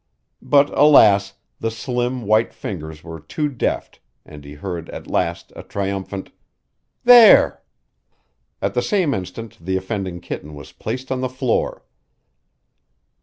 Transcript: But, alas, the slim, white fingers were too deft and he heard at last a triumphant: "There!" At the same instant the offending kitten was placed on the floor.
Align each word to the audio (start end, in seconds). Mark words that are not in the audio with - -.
But, 0.41 0.71
alas, 0.75 1.33
the 1.59 1.69
slim, 1.69 2.23
white 2.23 2.55
fingers 2.55 3.03
were 3.03 3.19
too 3.19 3.47
deft 3.49 3.99
and 4.25 4.43
he 4.43 4.55
heard 4.55 4.89
at 4.89 5.05
last 5.05 5.53
a 5.55 5.61
triumphant: 5.61 6.31
"There!" 7.03 7.61
At 8.63 8.73
the 8.73 8.81
same 8.81 9.13
instant 9.13 9.59
the 9.63 9.77
offending 9.77 10.19
kitten 10.19 10.55
was 10.55 10.71
placed 10.71 11.11
on 11.11 11.21
the 11.21 11.29
floor. 11.29 11.83